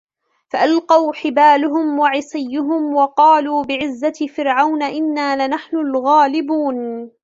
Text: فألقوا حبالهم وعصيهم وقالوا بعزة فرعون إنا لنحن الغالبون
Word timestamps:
فألقوا 0.49 1.13
حبالهم 1.13 1.99
وعصيهم 1.99 2.95
وقالوا 2.95 3.63
بعزة 3.63 4.27
فرعون 4.35 4.83
إنا 4.83 5.47
لنحن 5.47 5.77
الغالبون 5.77 7.11